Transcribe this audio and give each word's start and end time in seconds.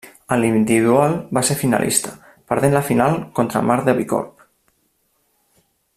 A 0.35 0.35
l'Individual, 0.43 1.11
va 1.37 1.43
ser 1.49 1.57
finalista, 1.59 2.15
perdent 2.53 2.73
la 2.77 2.83
final 2.89 3.21
contra 3.41 3.65
Mar 3.69 3.79
de 3.91 3.99
Bicorb. 4.01 4.49